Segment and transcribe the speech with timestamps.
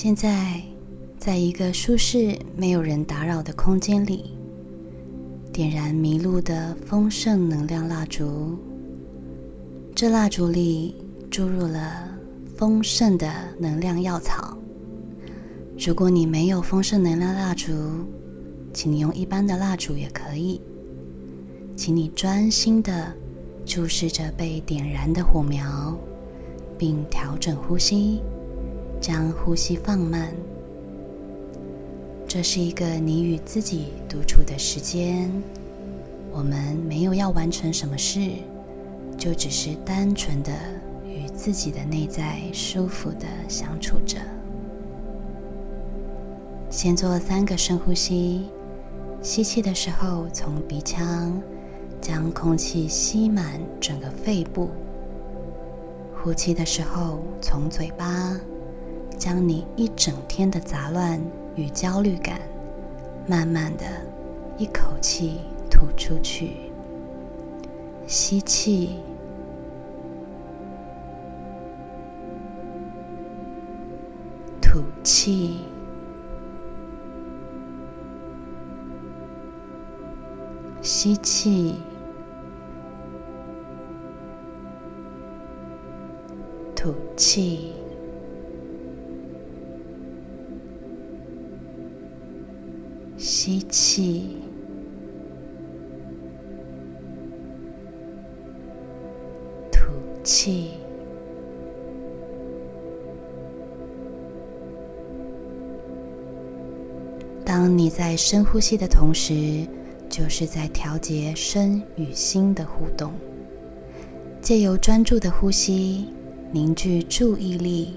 [0.00, 0.62] 现在，
[1.18, 4.36] 在一个舒适、没有人打扰的空间里，
[5.52, 8.56] 点燃麋鹿的丰盛能量蜡烛。
[9.96, 10.94] 这蜡烛里
[11.28, 12.08] 注入了
[12.56, 14.56] 丰盛的能量药草。
[15.76, 17.72] 如果你没有丰盛能量蜡烛，
[18.72, 20.60] 请你用一般的蜡烛也可以。
[21.74, 23.12] 请你专心的
[23.66, 25.98] 注视着被点燃的火苗，
[26.78, 28.20] 并调整呼吸，
[29.00, 30.32] 将呼吸放慢。
[32.26, 35.30] 这是一个你与自己独处的时间。
[36.30, 38.20] 我们没有要完成什么事，
[39.16, 40.52] 就只是单纯的
[41.06, 44.18] 与自己的内在舒服的相处着。
[46.70, 48.46] 先做三个深呼吸，
[49.22, 51.40] 吸气的时候从鼻腔。
[52.00, 54.70] 将空气吸满整个肺部，
[56.14, 58.38] 呼气的时候从嘴巴
[59.18, 61.20] 将你一整天的杂乱
[61.56, 62.40] 与焦虑感，
[63.26, 63.84] 慢慢的
[64.56, 66.70] 一口气吐出去。
[68.06, 69.00] 吸气，
[74.62, 75.58] 吐气。
[80.80, 81.74] 吸气，
[86.74, 87.74] 吐气，
[93.48, 94.36] 吸气，
[99.72, 99.88] 吐
[100.22, 100.72] 气。
[107.42, 109.66] 当你在深呼吸的同时。
[110.10, 113.12] 就是在调节身与心的互动，
[114.40, 116.08] 借由专注的呼吸，
[116.50, 117.94] 凝聚注意力，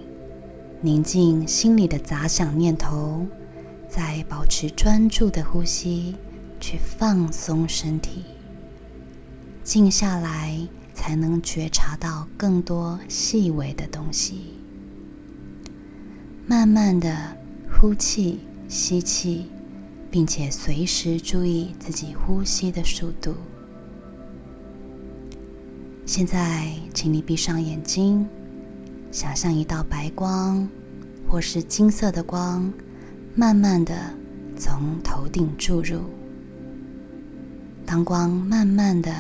[0.82, 3.26] 宁静心里的杂想念头，
[3.94, 6.16] 再保持专注的呼吸，
[6.62, 8.24] 去放松身体，
[9.64, 10.58] 静下来，
[10.94, 14.56] 才能觉察到更多细微的东西。
[16.48, 17.36] 慢慢的
[17.70, 19.48] 呼气，吸气。
[20.12, 23.34] 并且随时注意自己呼吸的速度。
[26.06, 28.28] 现在，请你闭上眼睛，
[29.10, 30.68] 想象一道白光，
[31.30, 32.70] 或是金色的光，
[33.34, 33.94] 慢慢的
[34.58, 36.02] 从头顶注入。
[37.86, 39.12] 当光慢慢的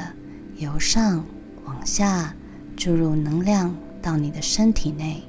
[0.57, 1.25] 由上
[1.65, 2.33] 往下
[2.75, 5.23] 注入能量到你的身体内，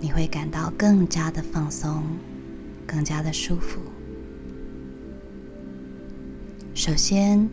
[0.00, 2.02] 你会感到更加的放松，
[2.86, 3.80] 更加的舒服。
[6.74, 7.48] 首先，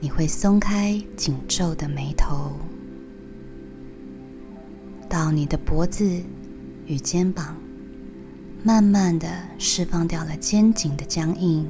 [0.00, 2.52] 你会松开紧皱的眉头，
[5.08, 6.22] 到你的脖子
[6.86, 7.56] 与肩膀，
[8.64, 9.28] 慢慢的
[9.58, 11.66] 释放掉了肩颈的僵硬。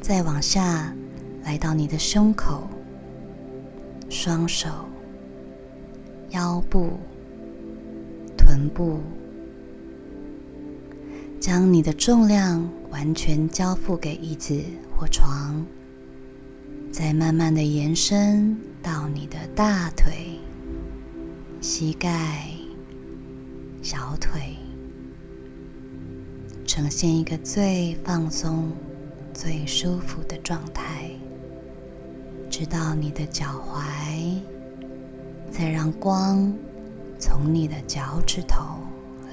[0.00, 0.92] 再往下，
[1.44, 2.68] 来到你的胸口、
[4.10, 4.68] 双手、
[6.30, 6.98] 腰部、
[8.36, 9.00] 臀部。
[11.38, 14.60] 将你的重量完全交付给椅子
[14.96, 15.64] 或床，
[16.92, 20.38] 再慢慢的延伸到你的大腿、
[21.60, 22.51] 膝盖、
[23.82, 24.56] 小腿，
[26.64, 28.70] 呈现一个最放松、
[29.34, 31.10] 最舒服的状态，
[32.48, 34.38] 直到你的脚踝，
[35.50, 36.54] 再让光
[37.18, 38.62] 从你的脚趾头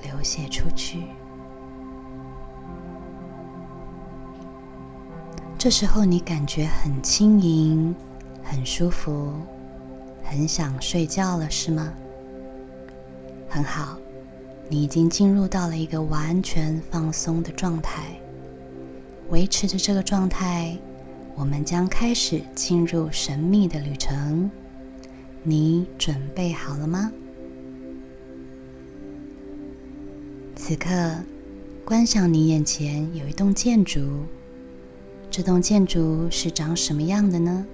[0.02, 1.04] 流泻出去。
[5.60, 7.96] 这时候你感觉很轻盈，
[8.42, 9.32] 很舒服，
[10.24, 11.94] 很想睡觉了，是吗？
[13.48, 13.98] 很好，
[14.70, 18.04] 你已经进入到了一个完全放松的状态。
[19.30, 20.78] 维持着这个状态，
[21.36, 24.50] 我们将开始进入神秘的旅程。
[25.42, 27.12] 你准备好了吗？
[30.56, 31.16] 此刻，
[31.84, 34.02] 观想你眼前有一栋建筑。
[35.32, 37.66] 这栋建筑是长什么样的呢？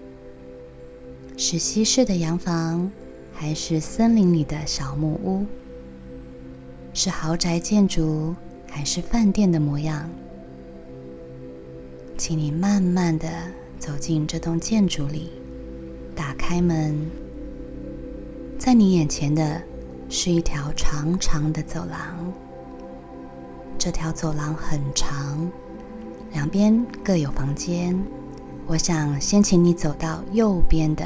[1.36, 2.92] 是西式的洋房，
[3.34, 5.46] 还是森林里的小木屋？
[6.98, 8.34] 是豪宅建筑，
[8.72, 10.10] 还是饭店的模样？
[12.18, 13.28] 请你慢慢的
[13.78, 15.30] 走进这栋建筑里，
[16.16, 17.12] 打开门，
[18.58, 19.62] 在你眼前的
[20.08, 22.34] 是一条长长的走廊。
[23.78, 25.52] 这条走廊很长。
[26.32, 28.02] 两边各有房间，
[28.68, 31.06] 我想先请你走到右边的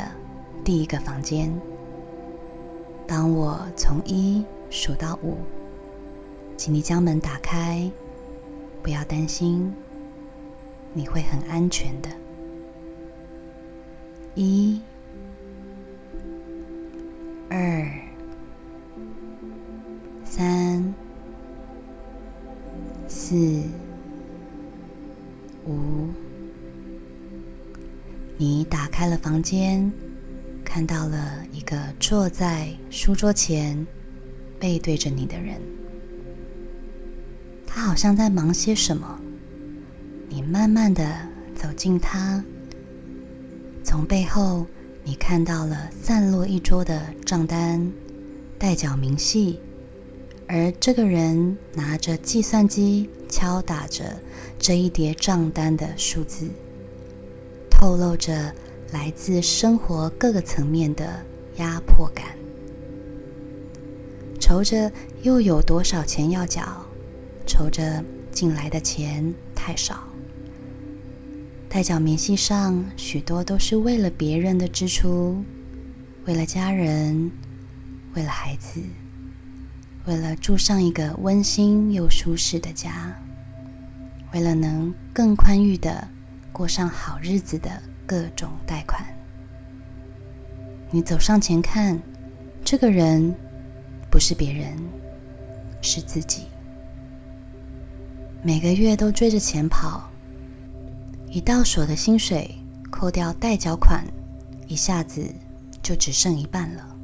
[0.63, 1.51] 第一个房间。
[3.07, 5.35] 当我从一数到五，
[6.59, 7.89] 请你将门打开，
[8.83, 9.73] 不要担心，
[10.91, 12.09] 你会很安全的。
[14.35, 14.81] 一、
[17.50, 17.89] 二、
[20.25, 20.94] 三、
[23.07, 23.63] 四、
[25.65, 26.09] 五。
[28.38, 29.89] 你打开了房间，
[30.65, 33.88] 看到了一个坐在书桌前、
[34.59, 35.61] 背对着你的人。
[37.79, 39.17] 他好像在忙些什么。
[40.27, 41.15] 你慢慢的
[41.55, 42.43] 走近他。
[43.85, 44.65] 从背后，
[45.01, 47.89] 你看到了散落一桌的账单、
[48.57, 49.61] 代缴明细，
[50.45, 54.03] 而这个人拿着计算机敲打着
[54.59, 56.49] 这一叠账单的数字，
[57.71, 58.53] 透露着
[58.91, 61.25] 来自生活各个层面的
[61.55, 62.25] 压迫感。
[64.37, 64.91] 愁着
[65.21, 66.85] 又有多少钱要缴，
[67.49, 70.03] 愁着进来的钱太少。
[71.67, 75.43] 代缴明细上许多都是为了别人的支出，
[76.25, 77.31] 为了家人，
[78.13, 78.79] 为了孩子，
[80.05, 83.15] 为了住上一个温馨又舒适的家，
[84.31, 86.07] 为了能更宽裕的
[86.51, 89.03] 过上好日子的各种贷款。
[90.91, 91.99] 你走上前看，
[92.63, 93.33] 这个人
[94.09, 94.75] 不是别人，
[95.81, 96.43] 是自己。
[98.41, 100.09] 每个月都追着钱跑。
[101.30, 102.50] 一到手的薪水，
[102.89, 104.06] 扣掉代缴款，
[104.68, 105.21] 一下子
[105.83, 106.95] 就只剩一半了。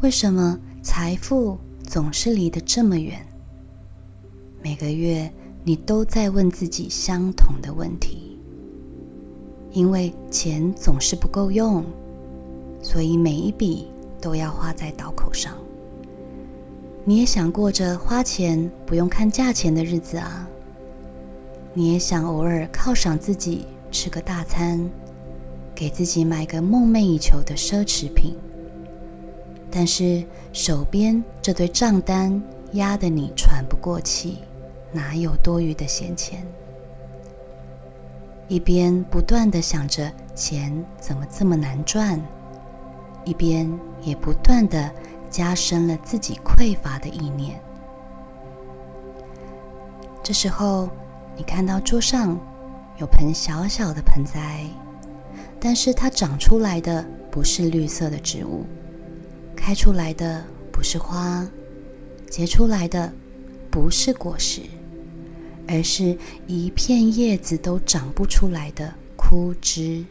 [0.00, 3.24] 为什么财富总是离得这么远？
[4.60, 5.32] 每个月
[5.62, 8.36] 你都在问自己相同的问题。
[9.70, 11.84] 因为钱总是不够用，
[12.82, 13.86] 所以每一笔
[14.20, 15.56] 都要花在刀口上。
[17.08, 20.46] 你也想过着花钱不用看价钱的日子啊？
[21.72, 24.78] 你也想偶尔犒赏自己吃个大餐，
[25.74, 28.36] 给自己买个梦寐以求的奢侈品，
[29.70, 30.22] 但是
[30.52, 34.40] 手边这堆账单压得你喘不过气，
[34.92, 36.46] 哪有多余的闲钱？
[38.48, 42.20] 一边不断的想着钱怎么这么难赚，
[43.24, 43.66] 一边
[44.02, 44.92] 也不断的
[45.30, 47.60] 加深了自己匮乏的意念。
[50.22, 50.88] 这时候。
[51.40, 52.36] 你看到桌上
[52.98, 54.66] 有盆小小的盆栽，
[55.60, 58.66] 但是它长出来的不是绿色的植物，
[59.54, 61.46] 开出来的不是花，
[62.28, 63.12] 结出来的
[63.70, 64.62] 不是果实，
[65.68, 70.04] 而是一片叶子都长不出来的枯枝。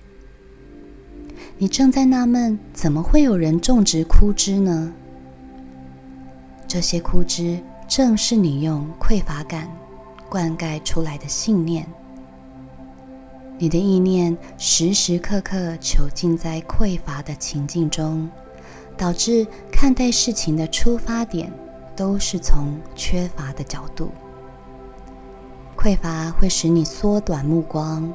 [1.58, 4.94] 你正在纳闷，怎么会有人种植枯枝呢？
[6.68, 9.70] 这些枯枝正是你用匮乏感。
[10.30, 11.88] 灌溉出来的信念，
[13.58, 18.30] 你的意念时时刻刻囚禁在匮乏的情境中，
[18.98, 21.50] 导致看待事情的出发点
[21.96, 24.12] 都是从缺乏的角度。
[25.78, 28.14] 匮乏会使你缩短目光，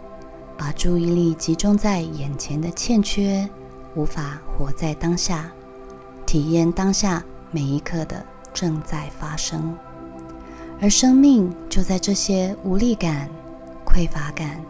[0.58, 3.48] 把注意力集中在眼前的欠缺，
[3.94, 5.50] 无法活在当下，
[6.26, 9.76] 体验当下每一刻的正在发生。
[10.80, 13.28] 而生命就在这些无力感、
[13.86, 14.60] 匮乏感、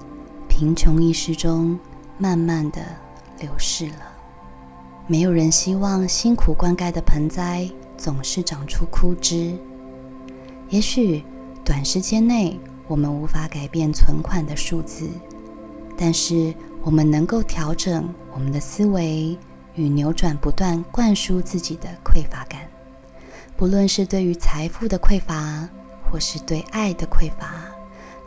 [0.49, 1.79] 贫穷意识中，
[2.19, 2.83] 慢慢的
[3.41, 4.13] 流逝了。
[5.07, 9.59] 没有人希望辛苦灌溉的盆栽总是长出枯枝。
[10.69, 11.25] 也许
[11.65, 15.09] 短时间内我们无法改变存款的数字，
[15.97, 19.37] 但是我们能够调整我们的思维
[19.75, 22.61] 与扭转不断灌输自己的匮乏感，
[23.63, 25.69] 不论是对于财富的匮乏。
[26.11, 27.65] 或是对爱的匮乏，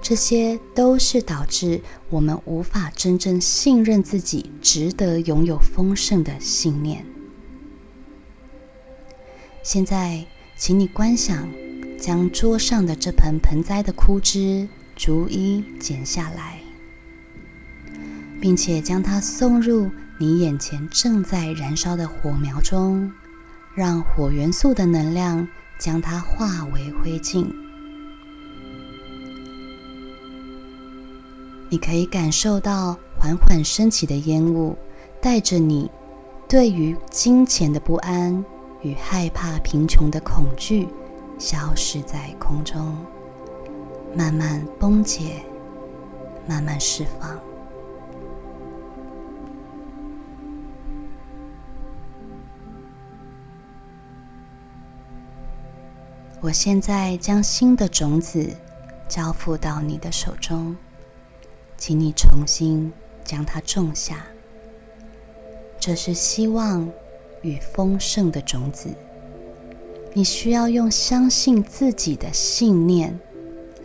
[0.01, 7.05] 这些都是导致我们无法真正信任自己值得拥有丰盛的信念。
[9.61, 10.25] 现在，
[10.57, 11.47] 请你观想，
[11.99, 16.59] 将桌上的这盆盆栽的枯枝逐一剪下来，
[18.41, 23.11] 并且将它送入你眼前正在燃烧的火苗中，
[23.75, 25.45] 让火元素的能量
[25.77, 27.45] 将它化为灰烬。
[31.67, 34.77] 你可以感受到缓缓升起的烟雾，
[35.21, 35.91] 带着你
[36.47, 38.45] 对于金钱的不安
[38.81, 40.87] 与害怕贫穷的恐惧，
[41.37, 42.95] 消失在空中，
[44.15, 45.43] 慢慢崩解，
[46.47, 47.37] 慢慢释放。
[56.41, 58.47] 我现在将新的种子
[59.07, 60.75] 交付到你的手中，
[61.77, 62.91] 请你重新
[63.23, 64.25] 将它种下。
[65.79, 66.87] 这是希望
[67.41, 68.89] 与丰盛的种子。
[70.13, 73.19] 你需要用相信自己的信念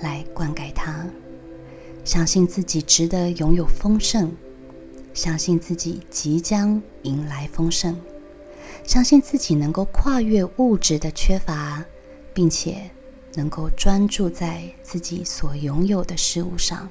[0.00, 1.06] 来灌溉它，
[2.04, 4.30] 相信自己值得拥有丰盛，
[5.14, 7.96] 相信自己即将迎来丰盛，
[8.84, 11.84] 相信自己能够跨越物质的缺乏，
[12.32, 12.90] 并且
[13.34, 16.88] 能够专注在自己所拥有的事物上。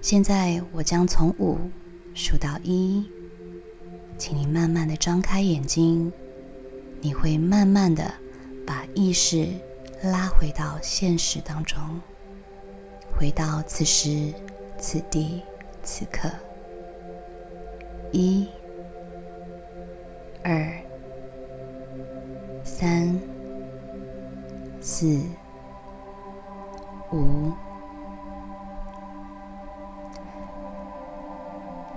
[0.00, 1.58] 现在，我将从五
[2.14, 3.04] 数到一。
[4.16, 6.12] 请你慢慢的张开眼睛，
[7.00, 8.12] 你会慢慢的
[8.66, 9.46] 把意识
[10.02, 11.78] 拉回到现实当中，
[13.16, 14.34] 回到此时
[14.76, 15.40] 此地
[15.84, 16.28] 此刻。
[18.10, 18.48] 一、
[20.42, 20.82] 二、
[22.80, 23.20] 三、
[24.80, 25.20] 四、
[27.10, 27.50] 五。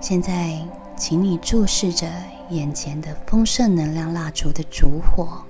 [0.00, 0.58] 现在。
[0.94, 2.06] 请你注视着
[2.50, 5.42] 眼前的丰盛能量蜡烛的烛火，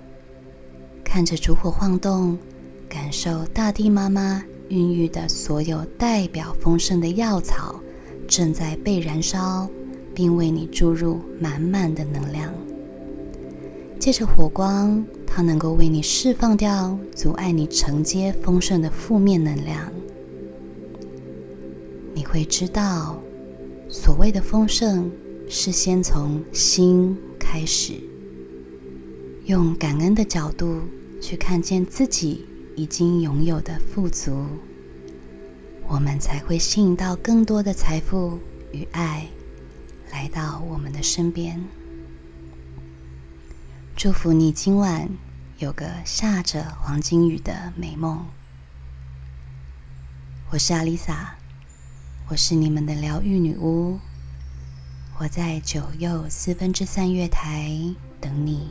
[1.05, 2.39] 看着烛火晃动，
[2.89, 7.75] 感受大地妈妈孕育的所有代表丰盛的药草
[8.27, 9.69] 正在被燃烧，
[10.15, 12.51] 并为你注入满满的能量。
[13.99, 19.91] 借着火光，它能够为你释放掉阻碍你承接丰盛的负面能量。
[22.13, 23.19] 你会知道，
[23.89, 25.11] 所谓的丰盛。
[25.55, 27.93] 是先从心开始，
[29.45, 30.81] 用感恩的角度
[31.21, 34.47] 去看见自己已经拥有的富足，
[35.87, 38.39] 我们才会吸引到更多的财富
[38.71, 39.29] 与爱
[40.11, 41.63] 来到我们的身边。
[44.03, 45.09] 祝福你今晚
[45.59, 48.27] 有个下着黄金雨的美梦。
[50.51, 51.37] 我是阿丽萨，
[52.27, 54.01] 我是你们的疗愈女巫。
[55.19, 57.71] 我在九又四分之三月台
[58.21, 58.71] 等你。